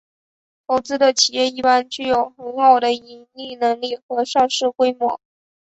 [0.67, 5.21] 投资的企业一般具有很好的盈利能力和上市规模。